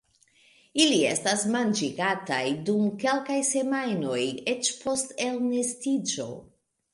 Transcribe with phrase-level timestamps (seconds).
[0.83, 4.17] Ili estas manĝigataj dum kelkaj semajnoj
[4.55, 6.27] eĉ post elnestiĝo.